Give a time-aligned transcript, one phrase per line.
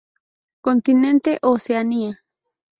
[0.67, 2.23] Continente: Oceanía.